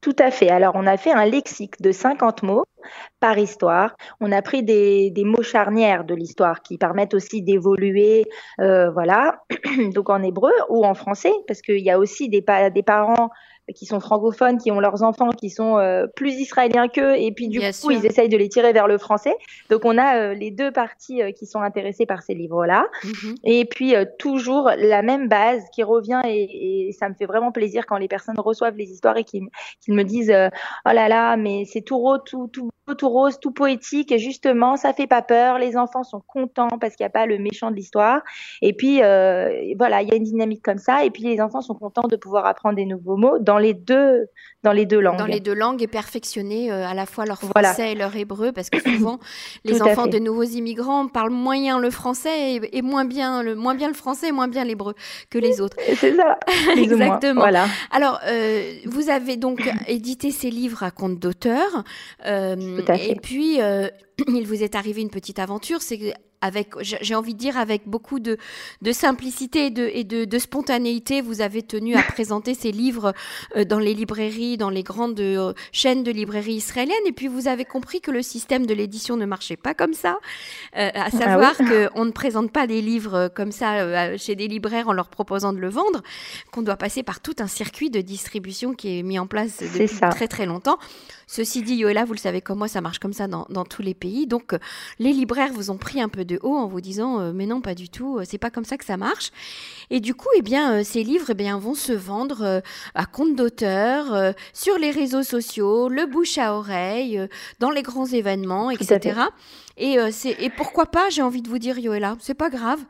Tout 0.00 0.16
à 0.18 0.30
fait. 0.30 0.48
Alors, 0.48 0.72
on 0.76 0.86
a 0.86 0.96
fait 0.96 1.12
un 1.12 1.26
lexique 1.26 1.80
de 1.82 1.92
50 1.92 2.42
mots 2.42 2.64
par 3.20 3.36
histoire. 3.36 3.96
On 4.20 4.32
a 4.32 4.40
pris 4.40 4.62
des, 4.62 5.12
mots 5.24 5.42
charnières 5.42 6.04
de 6.04 6.14
l'histoire 6.14 6.62
qui 6.62 6.78
permettent 6.78 7.12
aussi 7.12 7.42
d'évoluer, 7.42 8.24
euh, 8.60 8.90
voilà, 8.90 9.42
donc 9.94 10.08
en 10.08 10.22
hébreu 10.22 10.52
ou 10.70 10.86
en 10.86 10.94
français, 10.94 11.32
parce 11.46 11.60
qu'il 11.60 11.80
y 11.80 11.90
a 11.90 11.98
aussi 11.98 12.30
des, 12.30 12.42
des 12.72 12.82
parents 12.82 13.30
qui 13.74 13.86
sont 13.86 14.00
francophones, 14.00 14.58
qui 14.58 14.70
ont 14.70 14.80
leurs 14.80 15.02
enfants 15.02 15.30
qui 15.30 15.50
sont 15.50 15.78
euh, 15.78 16.06
plus 16.14 16.34
israéliens 16.34 16.88
qu'eux, 16.88 17.16
et 17.16 17.32
puis 17.32 17.48
du 17.48 17.60
coup, 17.60 17.90
ils 17.90 18.04
essayent 18.06 18.28
de 18.28 18.36
les 18.36 18.48
tirer 18.48 18.72
vers 18.72 18.86
le 18.86 18.98
français. 18.98 19.34
Donc, 19.68 19.84
on 19.84 19.98
a 19.98 20.16
euh, 20.16 20.34
les 20.34 20.50
deux 20.50 20.70
parties 20.70 21.22
euh, 21.22 21.32
qui 21.32 21.46
sont 21.46 21.60
intéressées 21.60 22.06
par 22.06 22.22
ces 22.22 22.34
livres-là. 22.34 22.86
Mhm. 23.04 23.34
Et 23.44 23.64
puis, 23.64 23.94
toujours 24.18 24.70
la 24.76 25.02
même 25.02 25.28
base 25.28 25.62
qui 25.72 25.82
revient, 25.82 26.20
et, 26.24 26.90
ça 26.98 27.08
me 27.08 27.14
fait 27.14 27.26
vraiment 27.26 27.52
plaisir 27.52 27.86
quand 27.86 27.96
les 27.96 28.08
personnes 28.08 28.38
reçoivent 28.38 28.76
les 28.76 28.90
histoires 28.90 29.16
et 29.16 29.24
qu'ils 29.24 29.48
me 29.88 30.02
disent 30.02 30.32
Oh 30.32 30.92
là 30.92 31.08
là, 31.08 31.36
mais 31.36 31.64
c'est 31.66 31.82
tout, 31.82 32.04
tout, 32.24 32.48
tout 32.52 32.70
tout 32.94 33.08
rose, 33.08 33.38
tout 33.40 33.52
poétique, 33.52 34.12
et 34.12 34.18
justement, 34.18 34.76
ça 34.76 34.92
fait 34.92 35.06
pas 35.06 35.22
peur. 35.22 35.58
Les 35.58 35.76
enfants 35.76 36.02
sont 36.02 36.22
contents 36.26 36.78
parce 36.80 36.96
qu'il 36.96 37.04
n'y 37.04 37.08
a 37.08 37.10
pas 37.10 37.26
le 37.26 37.38
méchant 37.38 37.70
de 37.70 37.76
l'histoire. 37.76 38.22
Et 38.62 38.72
puis, 38.72 39.02
euh, 39.02 39.74
voilà, 39.78 40.02
il 40.02 40.08
y 40.08 40.12
a 40.12 40.16
une 40.16 40.24
dynamique 40.24 40.62
comme 40.62 40.78
ça. 40.78 41.04
Et 41.04 41.10
puis, 41.10 41.22
les 41.22 41.40
enfants 41.40 41.60
sont 41.60 41.74
contents 41.74 42.08
de 42.08 42.16
pouvoir 42.16 42.46
apprendre 42.46 42.76
des 42.76 42.86
nouveaux 42.86 43.16
mots 43.16 43.38
dans 43.38 43.58
les 43.58 43.74
deux, 43.74 44.26
dans 44.62 44.72
les 44.72 44.86
deux 44.86 45.00
langues. 45.00 45.18
Dans 45.18 45.26
les 45.26 45.40
deux 45.40 45.54
langues 45.54 45.82
et 45.82 45.86
perfectionner 45.86 46.70
euh, 46.70 46.86
à 46.86 46.94
la 46.94 47.06
fois 47.06 47.24
leur 47.24 47.40
français 47.40 47.92
et 47.92 47.94
leur 47.94 48.14
hébreu, 48.16 48.52
parce 48.52 48.70
que 48.70 48.80
souvent, 48.80 49.18
les 49.64 49.82
enfants 49.82 50.06
de 50.06 50.18
nouveaux 50.18 50.44
immigrants 50.44 51.08
parlent 51.08 51.30
moyen 51.30 51.78
le 51.78 51.90
français 51.90 52.60
et, 52.72 52.82
moins 52.82 53.04
bien 53.04 53.42
le 53.42 53.54
moins 53.54 53.74
bien 53.74 53.88
le 53.88 53.94
français 53.94 54.28
et 54.28 54.32
moins 54.32 54.48
bien 54.48 54.64
l'hébreu 54.64 54.94
que 55.30 55.38
les 55.38 55.60
autres. 55.60 55.76
C'est 55.96 56.14
ça. 56.14 56.38
Exactement. 56.76 57.40
Voilà. 57.40 57.66
Alors, 57.90 58.20
euh, 58.26 58.72
vous 58.86 59.10
avez 59.10 59.36
donc 59.36 59.60
édité 59.86 60.30
ces 60.30 60.50
livres 60.50 60.82
à 60.82 60.90
compte 60.90 61.18
d'auteur. 61.18 61.84
Et 63.10 63.16
puis, 63.16 63.60
euh, 63.60 63.88
il 64.28 64.46
vous 64.46 64.62
est 64.62 64.74
arrivé 64.74 65.00
une 65.00 65.10
petite 65.10 65.38
aventure, 65.38 65.82
c'est 65.82 66.14
avec, 66.40 66.70
j'ai 66.80 67.14
envie 67.14 67.34
de 67.34 67.38
dire, 67.38 67.58
avec 67.58 67.86
beaucoup 67.86 68.20
de, 68.20 68.38
de 68.82 68.92
simplicité 68.92 69.66
et, 69.66 69.70
de, 69.70 69.90
et 69.92 70.04
de, 70.04 70.24
de, 70.24 70.38
spontanéité, 70.38 71.20
vous 71.20 71.40
avez 71.40 71.62
tenu 71.62 71.96
à 71.96 72.02
présenter 72.02 72.54
ces 72.54 72.72
livres 72.72 73.12
euh, 73.56 73.64
dans 73.64 73.78
les 73.78 73.94
librairies, 73.94 74.56
dans 74.56 74.70
les 74.70 74.82
grandes 74.82 75.20
euh, 75.20 75.52
chaînes 75.72 76.02
de 76.02 76.10
librairies 76.10 76.54
israéliennes. 76.54 76.96
Et 77.06 77.12
puis, 77.12 77.28
vous 77.28 77.48
avez 77.48 77.64
compris 77.64 78.00
que 78.00 78.10
le 78.10 78.22
système 78.22 78.66
de 78.66 78.74
l'édition 78.74 79.16
ne 79.16 79.26
marchait 79.26 79.56
pas 79.56 79.74
comme 79.74 79.94
ça, 79.94 80.18
à 80.72 80.90
ah 80.94 81.10
savoir 81.10 81.56
qu'on 81.94 82.04
ne 82.04 82.10
présente 82.10 82.52
pas 82.52 82.66
des 82.66 82.80
livres 82.80 83.30
comme 83.34 83.52
ça 83.52 84.16
chez 84.16 84.36
des 84.36 84.48
libraires 84.48 84.88
en 84.88 84.92
leur 84.92 85.08
proposant 85.08 85.52
de 85.52 85.58
le 85.58 85.68
vendre, 85.68 86.02
qu'on 86.52 86.62
doit 86.62 86.76
passer 86.76 87.02
par 87.02 87.20
tout 87.20 87.36
un 87.38 87.46
circuit 87.46 87.90
de 87.90 88.00
distribution 88.00 88.74
qui 88.74 88.98
est 88.98 89.02
mis 89.02 89.18
en 89.18 89.26
place 89.26 89.58
depuis 89.58 90.00
très 90.10 90.28
très 90.28 90.46
longtemps. 90.46 90.78
Ceci 91.32 91.62
dit, 91.62 91.76
Yoela, 91.76 92.04
vous 92.04 92.14
le 92.14 92.18
savez 92.18 92.40
comme 92.40 92.58
moi, 92.58 92.66
ça 92.66 92.80
marche 92.80 92.98
comme 92.98 93.12
ça 93.12 93.28
dans, 93.28 93.64
tous 93.64 93.82
les 93.82 93.94
pays. 93.94 94.26
Donc, 94.26 94.52
euh, 94.52 94.58
les 94.98 95.12
libraires 95.12 95.52
vous 95.52 95.70
ont 95.70 95.76
pris 95.76 96.00
un 96.00 96.08
peu 96.08 96.24
de 96.24 96.29
haut 96.42 96.56
en 96.56 96.66
vous 96.66 96.80
disant, 96.80 97.20
euh, 97.20 97.32
mais 97.34 97.46
non, 97.46 97.60
pas 97.60 97.74
du 97.74 97.88
tout, 97.88 98.18
euh, 98.18 98.24
c'est 98.26 98.38
pas 98.38 98.50
comme 98.50 98.64
ça 98.64 98.76
que 98.76 98.84
ça 98.84 98.96
marche. 98.96 99.30
Et 99.90 100.00
du 100.00 100.14
coup, 100.14 100.28
eh 100.36 100.42
bien, 100.42 100.84
ces 100.84 101.02
livres, 101.02 101.30
eh 101.30 101.34
bien, 101.34 101.58
vont 101.58 101.74
se 101.74 101.92
vendre 101.92 102.62
à 102.94 103.06
compte 103.06 103.34
d'auteur, 103.34 104.34
sur 104.52 104.78
les 104.78 104.92
réseaux 104.92 105.24
sociaux, 105.24 105.88
le 105.88 106.06
bouche 106.06 106.38
à 106.38 106.54
oreille, 106.54 107.20
dans 107.58 107.70
les 107.70 107.82
grands 107.82 108.06
événements, 108.06 108.70
etc. 108.70 109.20
Et, 109.80 109.98
euh, 109.98 110.10
et 110.38 110.50
pourquoi 110.50 110.84
pas, 110.84 111.08
j'ai 111.08 111.22
envie 111.22 111.40
de 111.40 111.48
vous 111.48 111.58
dire, 111.58 111.78
Yoela, 111.78 112.16
c'est 112.20 112.34
pas 112.34 112.50
grave. 112.50 112.80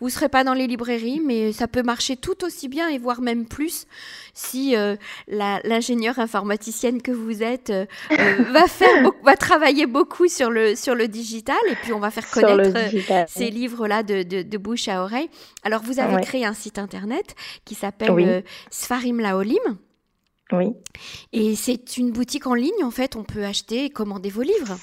Vous 0.00 0.10
serez 0.10 0.28
pas 0.28 0.42
dans 0.42 0.52
les 0.52 0.66
librairies, 0.66 1.22
mais 1.24 1.52
ça 1.52 1.68
peut 1.68 1.84
marcher 1.84 2.16
tout 2.16 2.44
aussi 2.44 2.68
bien 2.68 2.88
et 2.88 2.98
voire 2.98 3.20
même 3.20 3.46
plus 3.46 3.86
si 4.34 4.74
euh, 4.74 4.96
l'ingénieure 5.28 6.18
informaticienne 6.18 7.02
que 7.02 7.12
vous 7.12 7.44
êtes 7.44 7.70
euh, 7.70 7.86
va 8.50 8.66
faire, 8.66 9.12
va 9.22 9.36
travailler 9.36 9.86
beaucoup 9.86 10.26
sur 10.26 10.50
le 10.50 10.74
sur 10.74 10.96
le 10.96 11.06
digital 11.06 11.56
et 11.70 11.76
puis 11.76 11.92
on 11.92 12.00
va 12.00 12.10
faire 12.10 12.28
connaître 12.28 12.76
ces 13.28 13.50
livres-là 13.50 14.02
de, 14.02 14.22
de, 14.22 14.58
bouche 14.58 14.88
à 14.88 15.04
oreille. 15.04 15.30
Alors 15.62 15.82
vous 15.82 16.00
avez 16.00 16.20
créé 16.20 16.44
un 16.44 16.54
site 16.54 16.78
internet 16.78 17.36
qui 17.64 17.76
s'appelle 17.76 18.42
Sfarim 18.70 19.20
Laolim. 19.20 19.78
Oui. 20.52 20.72
Et 21.32 21.54
c'est 21.54 21.96
une 21.96 22.10
boutique 22.10 22.48
en 22.48 22.54
ligne, 22.54 22.82
en 22.82 22.90
fait, 22.90 23.14
on 23.14 23.22
peut 23.22 23.44
acheter 23.44 23.84
et 23.84 23.90
commander 23.90 24.30
vos 24.30 24.42
livres. 24.42 24.76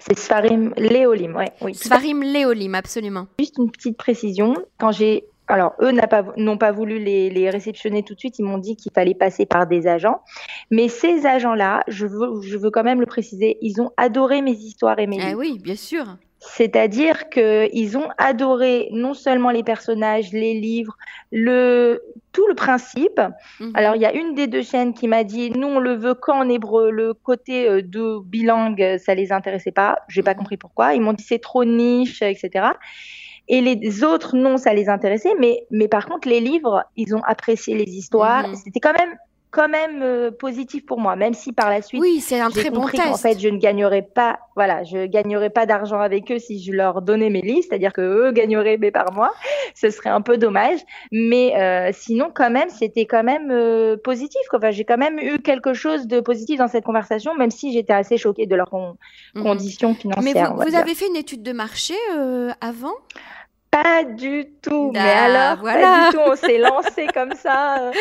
C'est 0.00 0.18
Sfarim 0.18 0.72
Léolim, 0.76 1.36
ouais, 1.36 1.52
oui. 1.60 1.74
Sfarim 1.74 2.22
Léolim, 2.22 2.74
absolument. 2.74 3.26
Juste 3.38 3.58
une 3.58 3.70
petite 3.70 3.96
précision. 3.96 4.54
Quand 4.78 4.92
j'ai. 4.92 5.24
Alors, 5.46 5.74
eux 5.82 5.90
n'ont 6.36 6.58
pas, 6.58 6.70
voulu 6.70 7.00
les, 7.00 7.28
les, 7.28 7.50
réceptionner 7.50 8.04
tout 8.04 8.14
de 8.14 8.20
suite. 8.20 8.38
Ils 8.38 8.44
m'ont 8.44 8.58
dit 8.58 8.76
qu'il 8.76 8.92
fallait 8.92 9.16
passer 9.16 9.46
par 9.46 9.66
des 9.66 9.88
agents. 9.88 10.20
Mais 10.70 10.86
ces 10.86 11.26
agents-là, 11.26 11.82
je 11.88 12.06
veux, 12.06 12.40
je 12.40 12.56
veux 12.56 12.70
quand 12.70 12.84
même 12.84 13.00
le 13.00 13.06
préciser, 13.06 13.58
ils 13.60 13.80
ont 13.80 13.90
adoré 13.96 14.42
mes 14.42 14.52
histoires 14.52 15.00
et 15.00 15.08
mes 15.08 15.18
ah 15.20 15.34
oui, 15.36 15.58
bien 15.58 15.74
sûr. 15.74 16.06
C'est-à-dire 16.40 17.28
qu'ils 17.28 17.98
ont 17.98 18.08
adoré 18.16 18.88
non 18.92 19.12
seulement 19.12 19.50
les 19.50 19.62
personnages, 19.62 20.32
les 20.32 20.54
livres, 20.54 20.96
le, 21.30 22.02
tout 22.32 22.46
le 22.48 22.54
principe. 22.54 23.20
Mhm. 23.60 23.72
Alors, 23.74 23.94
il 23.94 24.00
y 24.00 24.06
a 24.06 24.14
une 24.14 24.34
des 24.34 24.46
deux 24.46 24.62
chaînes 24.62 24.94
qui 24.94 25.06
m'a 25.06 25.22
dit 25.22 25.50
nous, 25.50 25.68
on 25.68 25.78
le 25.78 25.94
veut 25.94 26.14
qu'en 26.14 26.48
hébreu. 26.48 26.90
Le 26.90 27.12
côté 27.12 27.68
euh, 27.68 27.82
de 27.82 28.20
bilingue, 28.24 28.96
ça 28.98 29.14
les 29.14 29.32
intéressait 29.32 29.70
pas. 29.70 29.98
J'ai 30.08 30.22
pas 30.22 30.32
mhm. 30.32 30.38
compris 30.38 30.56
pourquoi. 30.56 30.94
Ils 30.94 31.02
m'ont 31.02 31.12
dit 31.12 31.24
c'est 31.24 31.40
trop 31.40 31.64
niche, 31.64 32.22
etc. 32.22 32.68
Et 33.48 33.60
les 33.60 34.02
autres, 34.02 34.34
non, 34.34 34.56
ça 34.56 34.72
les 34.72 34.88
intéressait. 34.88 35.34
Mais, 35.38 35.66
mais 35.70 35.88
par 35.88 36.06
contre, 36.06 36.26
les 36.26 36.40
livres, 36.40 36.84
ils 36.96 37.14
ont 37.14 37.22
apprécié 37.24 37.74
les 37.74 37.90
histoires. 37.90 38.48
Mhm. 38.48 38.54
C'était 38.54 38.80
quand 38.80 38.98
même 38.98 39.14
quand 39.50 39.68
même 39.68 40.02
euh, 40.02 40.30
positif 40.30 40.86
pour 40.86 41.00
moi, 41.00 41.16
même 41.16 41.34
si 41.34 41.52
par 41.52 41.70
la 41.70 41.82
suite, 41.82 42.00
oui, 42.00 42.20
c'est 42.20 42.38
un 42.38 42.50
très 42.50 42.70
bon 42.70 42.86
test. 42.86 43.06
En 43.06 43.16
fait, 43.16 43.38
je 43.38 43.48
ne 43.48 43.58
gagnerais 43.58 44.02
pas, 44.02 44.38
voilà, 44.54 44.84
je 44.84 45.06
gagnerais 45.06 45.50
pas 45.50 45.66
d'argent 45.66 46.00
avec 46.00 46.30
eux 46.30 46.38
si 46.38 46.62
je 46.62 46.72
leur 46.72 47.02
donnais 47.02 47.30
mes 47.30 47.40
livres, 47.40 47.64
c'est-à-dire 47.68 47.92
que 47.92 48.00
eux 48.00 48.32
gagneraient 48.32 48.78
mais 48.78 48.92
par 48.92 49.12
mois, 49.12 49.32
ce 49.74 49.90
serait 49.90 50.10
un 50.10 50.20
peu 50.20 50.38
dommage. 50.38 50.78
Mais 51.10 51.56
euh, 51.56 51.90
sinon, 51.92 52.30
quand 52.32 52.50
même, 52.50 52.68
c'était 52.68 53.06
quand 53.06 53.24
même 53.24 53.50
euh, 53.50 53.96
positif. 53.96 54.40
Enfin, 54.54 54.70
j'ai 54.70 54.84
quand 54.84 54.98
même 54.98 55.18
eu 55.18 55.38
quelque 55.38 55.74
chose 55.74 56.06
de 56.06 56.20
positif 56.20 56.58
dans 56.58 56.68
cette 56.68 56.84
conversation, 56.84 57.34
même 57.34 57.50
si 57.50 57.72
j'étais 57.72 57.92
assez 57.92 58.16
choquée 58.16 58.46
de 58.46 58.54
leurs 58.54 58.72
mhm. 59.34 59.42
conditions 59.42 59.94
financières. 59.94 60.54
Mais 60.54 60.64
vous, 60.64 60.70
vous 60.70 60.76
avez 60.76 60.94
fait 60.94 61.08
une 61.08 61.16
étude 61.16 61.42
de 61.42 61.52
marché 61.52 61.94
avant? 62.60 62.94
Pas 63.70 64.02
du 64.02 64.46
tout. 64.62 64.90
mais 64.92 64.98
alors, 64.98 65.58
voilà. 65.60 65.80
pas 65.80 66.10
du 66.10 66.16
tout. 66.16 66.22
On 66.26 66.34
s'est 66.34 66.58
lancé 66.58 67.06
comme 67.14 67.34
ça. 67.34 67.78
Euh, 67.78 67.92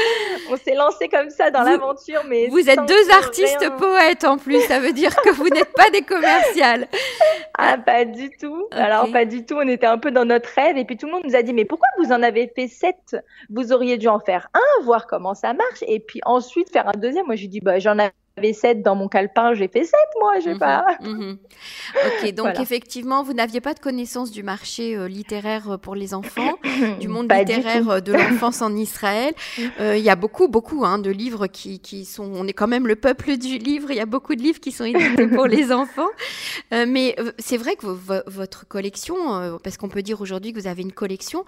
on 0.49 0.57
s'est 0.57 0.73
lancé 0.73 1.07
comme 1.07 1.29
ça 1.29 1.51
dans 1.51 1.61
l'aventure. 1.61 2.23
Mais 2.27 2.47
vous 2.47 2.69
êtes 2.69 2.85
deux 2.85 3.11
artistes 3.11 3.69
poètes 3.77 4.23
en 4.23 4.37
plus. 4.37 4.61
Ça 4.61 4.79
veut 4.79 4.93
dire 4.93 5.15
que 5.17 5.29
vous 5.29 5.47
n'êtes 5.49 5.73
pas 5.73 5.89
des 5.91 6.01
commerciales. 6.01 6.87
Ah, 7.57 7.77
pas 7.77 8.05
du 8.05 8.31
tout. 8.31 8.67
Alors, 8.71 9.11
pas 9.11 9.25
du 9.25 9.45
tout. 9.45 9.55
On 9.55 9.67
était 9.67 9.85
un 9.85 9.99
peu 9.99 10.11
dans 10.11 10.25
notre 10.25 10.49
rêve. 10.55 10.77
Et 10.77 10.85
puis 10.85 10.97
tout 10.97 11.05
le 11.05 11.11
monde 11.11 11.23
nous 11.25 11.35
a 11.35 11.43
dit, 11.43 11.53
mais 11.53 11.65
pourquoi 11.65 11.87
vous 11.99 12.11
en 12.11 12.23
avez 12.23 12.51
fait 12.55 12.67
sept? 12.67 13.17
Vous 13.49 13.71
auriez 13.71 13.97
dû 13.97 14.07
en 14.07 14.19
faire 14.19 14.49
un, 14.53 14.83
voir 14.83 15.05
comment 15.05 15.35
ça 15.35 15.53
marche. 15.53 15.83
Et 15.87 15.99
puis 15.99 16.19
ensuite 16.25 16.71
faire 16.71 16.87
un 16.87 16.97
deuxième. 16.97 17.27
Moi, 17.27 17.35
j'ai 17.35 17.47
dit, 17.47 17.59
bah, 17.59 17.77
j'en 17.77 17.99
avais 17.99 18.11
avais 18.39 18.53
7 18.53 18.81
dans 18.81 18.95
mon 18.95 19.07
calepin, 19.07 19.53
j'ai 19.53 19.67
fait 19.67 19.83
7 19.83 19.93
moi, 20.19 20.39
je 20.39 20.45
sais 20.45 20.53
mhm, 20.53 20.59
pas. 20.59 20.85
Mhm. 21.01 21.37
Ok, 22.05 22.33
donc 22.33 22.59
effectivement, 22.59 23.23
vous 23.23 23.33
n'aviez 23.33 23.61
pas 23.61 23.73
de 23.73 23.79
connaissance 23.79 24.31
du 24.31 24.43
marché 24.43 24.95
euh, 24.95 25.07
littéraire 25.07 25.71
euh, 25.71 25.77
pour 25.77 25.95
les 25.95 26.13
enfants, 26.13 26.57
du 26.99 27.07
monde 27.07 27.31
littéraire 27.31 27.89
euh, 27.89 27.99
de 27.99 28.13
l'enfance 28.13 28.61
en 28.61 28.75
Israël. 28.75 29.33
Il 29.79 30.03
y 30.03 30.09
a 30.09 30.15
beaucoup, 30.15 30.47
beaucoup 30.47 30.85
hein, 30.85 30.99
de 30.99 31.09
livres 31.09 31.47
qui, 31.47 31.79
qui, 31.79 32.05
sont. 32.05 32.31
On 32.33 32.47
est 32.47 32.53
quand 32.53 32.67
même 32.67 32.87
le 32.87 32.95
peuple 32.95 33.37
du 33.37 33.57
livre. 33.57 33.91
Il 33.91 33.97
y 33.97 34.01
a 34.01 34.05
beaucoup 34.05 34.35
de 34.35 34.41
livres 34.41 34.59
qui 34.59 34.71
sont 34.71 34.85
édités 34.85 35.27
pour 35.27 35.47
les 35.57 35.71
enfants. 35.71 36.09
mais 36.71 37.15
c'est 37.37 37.57
vrai 37.57 37.75
que 37.75 37.85
votre 37.85 38.67
collection, 38.67 39.15
parce 39.63 39.77
qu'on 39.77 39.89
peut 39.89 40.01
dire 40.01 40.21
aujourd'hui 40.21 40.53
que 40.53 40.59
vous 40.59 40.67
avez 40.67 40.81
une 40.81 40.91
collection, 40.91 41.45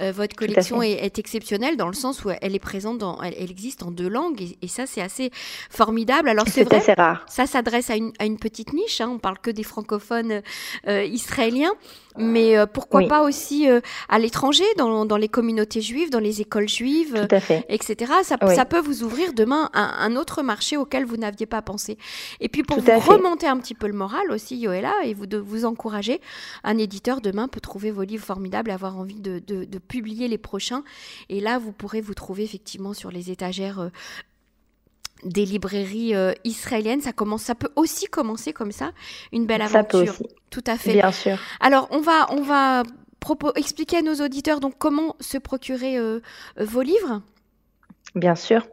votre 0.00 0.34
collection 0.34 0.82
est, 0.82 0.92
est, 0.92 1.18
exceptionnelle 1.18 1.76
dans 1.76 1.88
le 1.88 1.94
sens 1.94 2.24
où 2.24 2.30
elle 2.40 2.54
est 2.54 2.58
présente, 2.58 2.98
dans, 2.98 3.20
elle, 3.22 3.50
existe 3.50 3.82
en 3.82 3.90
deux 3.90 4.08
langues 4.08 4.42
et, 4.60 4.68
ça 4.68 4.86
c'est 4.86 5.02
assez 5.02 5.30
formidable. 5.70 6.28
Alors 6.32 6.48
c'est 6.48 6.64
vrai, 6.64 6.80
rare. 6.94 7.24
ça 7.28 7.46
s'adresse 7.46 7.90
à 7.90 7.96
une, 7.96 8.12
à 8.18 8.24
une, 8.24 8.38
petite 8.38 8.72
niche. 8.72 9.00
Hein, 9.00 9.10
on 9.12 9.18
parle 9.18 9.38
que 9.38 9.50
des 9.50 9.62
francophones 9.62 10.42
israéliens. 10.86 11.72
Mais 12.18 12.56
euh, 12.56 12.66
pourquoi 12.66 13.06
pas 13.06 13.22
aussi 13.22 13.68
euh, 13.68 13.80
à 14.08 14.18
l'étranger, 14.18 14.64
dans, 14.76 15.06
dans, 15.06 15.16
les 15.16 15.28
communautés 15.28 15.80
juives, 15.80 16.10
dans 16.10 16.18
les 16.18 16.40
écoles 16.40 16.68
juives, 16.68 17.26
etc. 17.68 18.12
Ça, 18.22 18.36
ça, 18.54 18.64
peut 18.64 18.80
vous 18.80 19.02
ouvrir 19.02 19.32
demain 19.32 19.70
un, 19.72 19.94
un, 19.98 20.16
autre 20.16 20.42
marché 20.42 20.76
auquel 20.76 21.04
vous 21.04 21.16
n'aviez 21.16 21.46
pas 21.46 21.62
pensé. 21.62 21.96
Et 22.40 22.48
puis 22.48 22.62
pour 22.62 22.80
vous 22.80 22.98
remonter 22.98 23.46
un 23.46 23.58
petit 23.58 23.74
peu 23.74 23.86
le 23.86 23.94
moral 23.94 24.30
aussi, 24.30 24.56
Yoella, 24.56 24.92
et 25.04 25.14
vous 25.14 25.26
de 25.26 25.38
vous 25.38 25.64
encourager, 25.64 26.20
un 26.64 26.76
éditeur 26.78 27.20
demain 27.20 27.48
peut 27.48 27.60
trouver 27.60 27.90
vos 27.90 28.02
livres 28.02 28.24
formidables, 28.24 28.70
avoir 28.70 28.98
envie 28.98 29.20
de, 29.20 29.38
de, 29.38 29.64
de 29.64 29.78
publier 29.78 30.28
les 30.28 30.38
prochains. 30.38 30.84
Et 31.28 31.40
là, 31.40 31.58
vous 31.58 31.72
pourrez 31.72 32.00
vous 32.00 32.14
trouver 32.14 32.44
effectivement 32.44 32.92
sur 32.92 33.10
les 33.10 33.30
étagères 33.30 33.80
euh, 33.80 33.88
des 35.24 35.44
librairies 35.44 36.14
euh, 36.14 36.32
israéliennes. 36.44 37.00
Ça 37.00 37.12
commence, 37.12 37.42
ça 37.42 37.54
peut 37.54 37.70
aussi 37.76 38.06
commencer 38.06 38.52
comme 38.52 38.72
ça, 38.72 38.92
une 39.32 39.46
belle 39.46 39.62
aventure. 39.62 40.14
Tout 40.50 40.64
à 40.66 40.76
fait. 40.76 40.92
Bien 40.92 41.12
sûr. 41.12 41.38
Alors 41.60 41.88
on 41.90 42.00
va, 42.00 42.26
on 42.32 42.42
va 42.42 42.82
expliquer 43.56 43.98
à 43.98 44.02
nos 44.02 44.14
auditeurs 44.16 44.60
donc 44.60 44.74
comment 44.78 45.16
se 45.20 45.38
procurer 45.38 45.98
euh, 45.98 46.20
vos 46.56 46.82
livres. 46.82 47.22
Bien 48.14 48.34
sûr. 48.34 48.66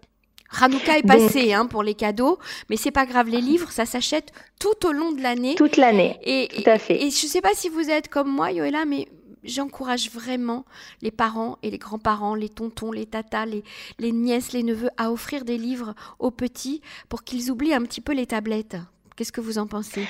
Hanouka 0.62 0.98
est 0.98 1.08
passé 1.08 1.54
hein, 1.54 1.68
pour 1.68 1.84
les 1.84 1.94
cadeaux, 1.94 2.40
mais 2.70 2.76
c'est 2.76 2.92
pas 2.92 3.06
grave, 3.06 3.30
les 3.30 3.42
livres, 3.42 3.72
ça 3.72 3.86
s'achète 3.86 4.32
tout 4.60 4.88
au 4.88 4.92
long 4.92 5.12
de 5.12 5.22
l'année. 5.22 5.54
Toute 5.56 5.78
l'année. 5.78 6.18
Et, 6.24 6.48
tout 6.48 6.70
à 6.70 6.80
fait. 6.80 7.04
Et, 7.04 7.12
je 7.12 7.28
sais 7.28 7.42
pas 7.42 7.54
si 7.54 7.70
vous 7.70 7.90
êtes 7.90 8.08
comme 8.08 8.30
moi, 8.30 8.52
Yoela, 8.52 8.86
mais 8.86 9.08
j'encourage 9.50 10.10
vraiment 10.12 10.66
les 11.02 11.12
parents 11.12 11.58
et 11.64 11.72
les 11.72 11.78
grands-parents, 11.78 12.36
les 12.36 12.50
tontons, 12.50 12.92
les 12.92 13.06
tatas, 13.06 13.46
les, 13.46 13.64
les 13.98 14.12
nièces, 14.12 14.54
les 14.54 14.64
neveux 14.64 14.90
à 14.98 15.12
offrir 15.12 15.46
des 15.46 15.58
livres 15.58 15.96
aux 16.20 16.32
petits 16.32 16.82
pour 17.10 17.24
qu'ils 17.24 17.52
oublient 17.52 17.74
un 17.74 17.84
petit 17.84 18.02
peu 18.02 18.14
les 18.14 18.28
tablettes. 18.28 18.78
Qu'est-ce 19.20 19.34
que 19.34 19.42
vous 19.42 19.58
en 19.58 19.68
pensez? 19.68 20.08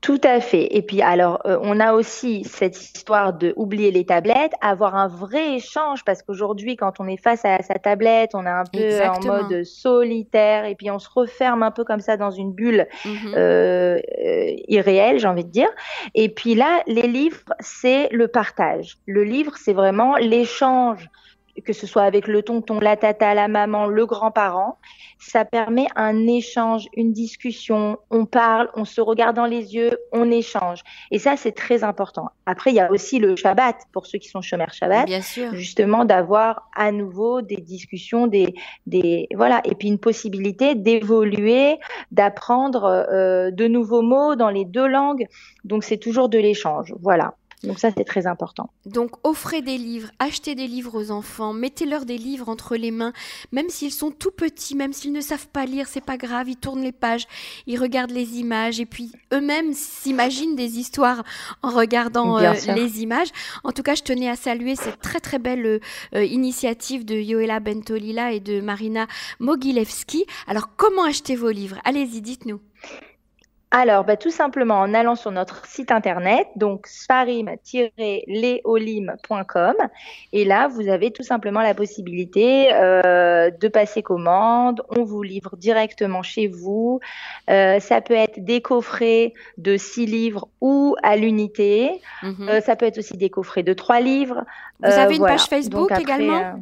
Tout 0.00 0.20
à 0.24 0.40
fait. 0.40 0.76
Et 0.76 0.82
puis 0.82 1.00
alors, 1.00 1.40
euh, 1.46 1.60
on 1.62 1.78
a 1.78 1.92
aussi 1.92 2.42
cette 2.42 2.76
histoire 2.76 3.32
de 3.32 3.54
oublier 3.54 3.92
les 3.92 4.04
tablettes, 4.04 4.50
avoir 4.60 4.96
un 4.96 5.06
vrai 5.06 5.54
échange, 5.54 6.04
parce 6.04 6.24
qu'aujourd'hui, 6.24 6.74
quand 6.74 6.98
on 6.98 7.06
est 7.06 7.22
face 7.22 7.44
à 7.44 7.62
sa 7.62 7.74
tablette, 7.74 8.30
on 8.34 8.44
est 8.44 8.48
un 8.48 8.64
peu 8.64 9.00
en 9.00 9.24
mode 9.24 9.62
solitaire, 9.62 10.64
et 10.64 10.74
puis 10.74 10.90
on 10.90 10.98
se 10.98 11.08
referme 11.08 11.62
un 11.62 11.70
peu 11.70 11.84
comme 11.84 12.00
ça 12.00 12.16
dans 12.16 12.32
une 12.32 12.52
bulle 12.52 12.88
mm-hmm. 13.04 13.34
euh, 13.36 14.00
euh, 14.26 14.54
irréelle, 14.66 15.20
j'ai 15.20 15.28
envie 15.28 15.44
de 15.44 15.52
dire. 15.52 15.70
Et 16.16 16.28
puis 16.28 16.56
là, 16.56 16.82
les 16.88 17.06
livres, 17.06 17.38
c'est 17.60 18.08
le 18.10 18.26
partage. 18.26 18.98
Le 19.06 19.22
livre, 19.22 19.52
c'est 19.56 19.72
vraiment 19.72 20.16
l'échange 20.16 21.08
que 21.64 21.72
ce 21.72 21.86
soit 21.86 22.02
avec 22.02 22.26
le 22.26 22.42
tonton, 22.42 22.80
la 22.80 22.96
tata, 22.96 23.34
la 23.34 23.48
maman, 23.48 23.86
le 23.86 24.06
grand-parent, 24.06 24.78
ça 25.18 25.44
permet 25.44 25.86
un 25.96 26.26
échange, 26.26 26.86
une 26.96 27.12
discussion, 27.12 27.98
on 28.10 28.24
parle, 28.24 28.70
on 28.74 28.84
se 28.84 29.00
regarde 29.00 29.34
dans 29.36 29.46
les 29.46 29.74
yeux, 29.74 29.98
on 30.12 30.30
échange. 30.30 30.82
Et 31.10 31.18
ça, 31.18 31.36
c'est 31.36 31.52
très 31.52 31.82
important. 31.82 32.28
Après, 32.46 32.70
il 32.70 32.74
y 32.74 32.80
a 32.80 32.90
aussi 32.90 33.18
le 33.18 33.34
Shabbat, 33.34 33.76
pour 33.92 34.06
ceux 34.06 34.18
qui 34.18 34.28
sont 34.28 34.42
chômeurs 34.42 34.72
Shabbat, 34.72 35.06
Bien 35.06 35.20
sûr. 35.20 35.54
justement 35.54 36.04
d'avoir 36.04 36.68
à 36.74 36.92
nouveau 36.92 37.42
des 37.42 37.56
discussions, 37.56 38.26
des, 38.26 38.54
des 38.86 39.26
voilà, 39.34 39.60
et 39.64 39.74
puis 39.74 39.88
une 39.88 39.98
possibilité 39.98 40.74
d'évoluer, 40.74 41.78
d'apprendre 42.12 42.84
euh, 42.84 43.50
de 43.50 43.66
nouveaux 43.66 44.02
mots 44.02 44.36
dans 44.36 44.50
les 44.50 44.64
deux 44.64 44.86
langues. 44.86 45.26
Donc, 45.64 45.84
c'est 45.84 45.98
toujours 45.98 46.28
de 46.28 46.38
l'échange. 46.38 46.94
Voilà. 47.00 47.34
Donc 47.64 47.78
ça, 47.80 47.90
c'est 47.96 48.04
très 48.04 48.26
important. 48.26 48.70
Donc 48.86 49.12
offrez 49.24 49.62
des 49.62 49.78
livres, 49.78 50.10
achetez 50.18 50.54
des 50.54 50.68
livres 50.68 50.94
aux 50.96 51.10
enfants, 51.10 51.52
mettez-leur 51.52 52.04
des 52.04 52.18
livres 52.18 52.48
entre 52.48 52.76
les 52.76 52.90
mains, 52.90 53.12
même 53.52 53.68
s'ils 53.68 53.92
sont 53.92 54.10
tout 54.10 54.30
petits, 54.30 54.76
même 54.76 54.92
s'ils 54.92 55.12
ne 55.12 55.20
savent 55.20 55.48
pas 55.48 55.66
lire, 55.66 55.88
c'est 55.88 56.04
pas 56.04 56.16
grave, 56.16 56.48
ils 56.48 56.56
tournent 56.56 56.82
les 56.82 56.92
pages, 56.92 57.26
ils 57.66 57.78
regardent 57.78 58.12
les 58.12 58.38
images 58.38 58.78
et 58.80 58.86
puis 58.86 59.10
eux-mêmes 59.32 59.72
s'imaginent 59.72 60.54
des 60.54 60.78
histoires 60.78 61.24
en 61.62 61.70
regardant 61.70 62.38
euh, 62.38 62.52
les 62.74 63.02
images. 63.02 63.28
En 63.64 63.72
tout 63.72 63.82
cas, 63.82 63.94
je 63.94 64.02
tenais 64.02 64.28
à 64.28 64.36
saluer 64.36 64.76
cette 64.76 65.00
très 65.00 65.20
très 65.20 65.38
belle 65.38 65.80
euh, 66.14 66.24
initiative 66.24 67.04
de 67.04 67.16
Yoela 67.16 67.58
Bentolila 67.58 68.32
et 68.32 68.40
de 68.40 68.60
Marina 68.60 69.06
Mogilevski. 69.40 70.24
Alors 70.46 70.76
comment 70.76 71.04
acheter 71.04 71.34
vos 71.34 71.50
livres? 71.50 71.78
Allez-y, 71.84 72.20
dites-nous. 72.20 72.60
Alors, 73.70 74.04
bah, 74.04 74.16
tout 74.16 74.30
simplement 74.30 74.80
en 74.80 74.94
allant 74.94 75.14
sur 75.14 75.30
notre 75.30 75.66
site 75.66 75.92
internet, 75.92 76.46
donc 76.56 76.86
sfarim-leolim.com. 76.86 79.74
Et 80.32 80.46
là, 80.46 80.68
vous 80.68 80.88
avez 80.88 81.10
tout 81.10 81.22
simplement 81.22 81.60
la 81.60 81.74
possibilité 81.74 82.72
euh, 82.72 83.50
de 83.50 83.68
passer 83.68 84.02
commande. 84.02 84.80
On 84.88 85.04
vous 85.04 85.22
livre 85.22 85.54
directement 85.58 86.22
chez 86.22 86.48
vous. 86.48 87.00
Euh, 87.50 87.78
ça 87.78 88.00
peut 88.00 88.14
être 88.14 88.42
des 88.42 88.62
coffrets 88.62 89.34
de 89.58 89.76
6 89.76 90.06
livres 90.06 90.48
ou 90.62 90.96
à 91.02 91.16
l'unité. 91.16 92.00
Mhm. 92.22 92.48
Euh, 92.48 92.62
ça 92.62 92.74
peut 92.74 92.86
être 92.86 92.96
aussi 92.96 93.18
des 93.18 93.28
coffrets 93.28 93.64
de 93.64 93.74
3 93.74 94.00
livres. 94.00 94.46
Vous 94.80 94.90
avez 94.90 95.16
une 95.16 95.26
page 95.26 95.44
Facebook 95.44 95.92
également? 95.98 96.54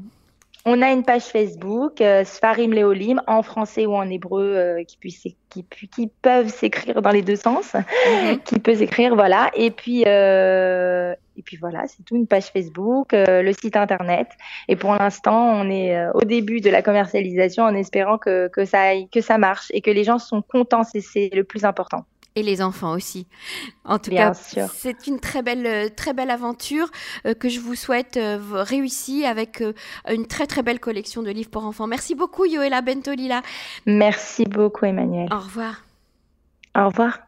On 0.68 0.82
a 0.82 0.90
une 0.90 1.04
page 1.04 1.22
Facebook, 1.22 2.00
euh, 2.00 2.24
Sfarim 2.24 2.74
Leolim, 2.74 3.22
en 3.28 3.42
français 3.42 3.86
ou 3.86 3.94
en 3.94 4.10
hébreu, 4.10 4.52
euh, 4.56 4.82
qui, 4.82 4.98
qui, 5.48 5.64
qui, 5.64 6.10
peuvent 6.20 6.48
s'écrire 6.48 7.00
dans 7.00 7.12
les 7.12 7.22
deux 7.22 7.36
sens, 7.36 7.74
mhm. 7.74 8.40
qui 8.44 8.58
peut 8.58 8.74
s'écrire, 8.74 9.14
voilà. 9.14 9.52
Et 9.54 9.70
puis, 9.70 10.02
euh, 10.08 11.14
et 11.36 11.42
puis 11.42 11.56
voilà, 11.56 11.84
c'est 11.86 12.02
tout, 12.02 12.16
une 12.16 12.26
page 12.26 12.46
Facebook, 12.46 13.10
le 13.12 13.52
site 13.52 13.76
internet. 13.76 14.26
Et 14.66 14.74
pour 14.74 14.92
l'instant, 14.94 15.52
on 15.52 15.70
est 15.70 16.04
au 16.14 16.22
début 16.22 16.60
de 16.60 16.70
la 16.70 16.82
commercialisation 16.82 17.62
en 17.62 17.74
espérant 17.74 18.18
que, 18.18 18.48
que, 18.48 18.64
ça, 18.64 18.92
que 19.12 19.20
ça 19.20 19.38
marche 19.38 19.66
et 19.70 19.80
que 19.80 19.90
les 19.92 20.02
gens 20.02 20.18
sont 20.18 20.42
contents, 20.42 20.82
c'est 20.82 21.30
le 21.32 21.44
plus 21.44 21.64
important 21.64 22.04
et 22.36 22.42
les 22.42 22.62
enfants 22.62 22.92
aussi. 22.92 23.26
En 23.84 23.98
tout 23.98 24.10
cas, 24.10 24.34
c'est 24.34 25.06
une 25.06 25.18
très 25.18 25.42
belle, 25.42 25.92
très 25.94 26.12
belle 26.12 26.30
aventure 26.30 26.90
euh, 27.26 27.34
que 27.34 27.48
je 27.48 27.58
vous 27.58 27.74
souhaite 27.74 28.16
euh, 28.16 28.38
réussie 28.50 29.24
avec 29.24 29.60
euh, 29.62 29.72
une 30.08 30.26
très 30.26 30.46
très 30.46 30.62
belle 30.62 30.78
collection 30.78 31.22
de 31.22 31.30
livres 31.30 31.50
pour 31.50 31.64
enfants. 31.64 31.86
Merci 31.86 32.14
beaucoup, 32.14 32.44
Yoela 32.44 32.82
Bentolila. 32.82 33.42
Merci 33.86 34.44
beaucoup, 34.44 34.84
Emmanuel. 34.84 35.28
Au 35.32 35.40
revoir. 35.40 35.82
Au 36.76 36.86
revoir. 36.86 37.25